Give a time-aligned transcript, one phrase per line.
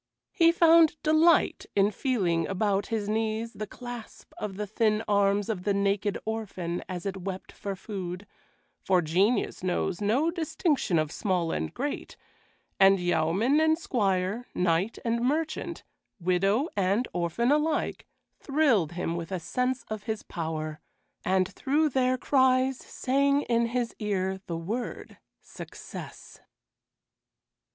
[0.31, 5.61] He found delight in feeling about his knees the clasp of the thin arms of
[5.61, 8.25] the naked orphan as it wept for food,
[8.83, 12.17] for genius knows no distinction of small and great,
[12.79, 15.83] and yeoman and squire, knight and merchant,
[16.19, 18.07] widow and orphan alike,
[18.39, 20.79] thrilled him with a sense of his power,
[21.23, 26.41] and through their cries sang in his ear the word "success."